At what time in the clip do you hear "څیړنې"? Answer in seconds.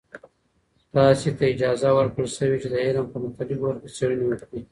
3.97-4.23